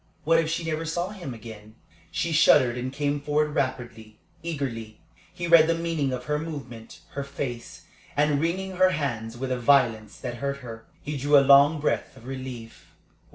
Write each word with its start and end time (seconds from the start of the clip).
What 0.23 0.39
if 0.39 0.49
she 0.49 0.63
never 0.63 0.83
saw 0.83 1.09
him 1.09 1.31
again? 1.31 1.75
She 2.09 2.31
shuddered 2.31 2.75
and 2.75 2.91
came 2.91 3.21
forward 3.21 3.53
rapidly, 3.53 4.17
eagerly. 4.41 4.99
He 5.31 5.45
read 5.45 5.67
the 5.67 5.75
meaning 5.75 6.11
of 6.11 6.25
her 6.25 6.39
movement, 6.39 7.01
her 7.11 7.23
face; 7.23 7.83
and, 8.17 8.41
wringing 8.41 8.77
her 8.77 8.89
hands 8.89 9.37
with 9.37 9.51
a 9.51 9.59
violence 9.59 10.17
that 10.17 10.37
hurt 10.37 10.57
her, 10.65 10.85
he 11.03 11.17
drew 11.17 11.37
a 11.37 11.45
long 11.45 11.79
breath 11.79 12.17
of 12.17 12.25
relief. 12.25 12.95